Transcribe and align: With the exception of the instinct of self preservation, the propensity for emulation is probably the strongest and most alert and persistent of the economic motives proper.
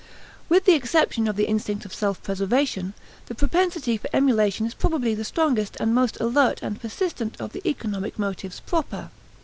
With 0.49 0.65
the 0.65 0.73
exception 0.73 1.27
of 1.27 1.35
the 1.35 1.45
instinct 1.47 1.85
of 1.85 1.93
self 1.93 2.23
preservation, 2.23 2.95
the 3.27 3.35
propensity 3.35 3.97
for 3.97 4.09
emulation 4.13 4.65
is 4.65 4.73
probably 4.73 5.13
the 5.13 5.23
strongest 5.23 5.75
and 5.79 5.93
most 5.93 6.19
alert 6.19 6.59
and 6.63 6.81
persistent 6.81 7.39
of 7.39 7.51
the 7.51 7.61
economic 7.69 8.17
motives 8.17 8.59
proper. 8.61 9.11